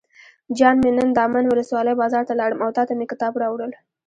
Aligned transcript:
جان 0.57 0.75
مې 0.83 0.91
نن 0.97 1.09
دامن 1.17 1.45
ولسوالۍ 1.47 1.93
بازار 2.01 2.23
ته 2.29 2.33
لاړم 2.39 2.59
او 2.65 2.69
تاته 2.77 2.93
مې 2.97 3.05
کتاب 3.11 3.33
راوړل. 3.41 3.71